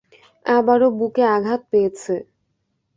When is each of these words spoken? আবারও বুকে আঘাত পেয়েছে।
আবারও 0.45 0.87
বুকে 0.97 1.23
আঘাত 1.35 1.61
পেয়েছে। 1.71 2.15